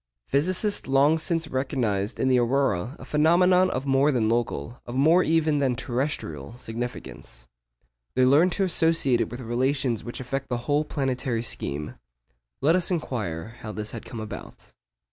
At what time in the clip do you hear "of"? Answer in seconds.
3.69-3.85, 4.87-4.95